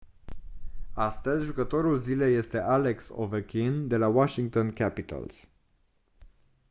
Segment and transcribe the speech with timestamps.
[0.93, 5.47] astăzi jucătorul zilei este alex ovechkin de la washington capitals